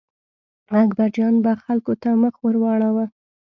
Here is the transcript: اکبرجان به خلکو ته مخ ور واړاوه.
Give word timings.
اکبرجان 0.83 1.33
به 1.43 1.51
خلکو 1.63 1.93
ته 2.01 2.09
مخ 2.21 2.35
ور 2.43 2.55
واړاوه. 2.61 3.05